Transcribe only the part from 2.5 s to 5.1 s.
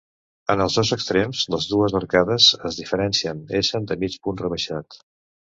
es diferencien essent de mig punt rebaixat.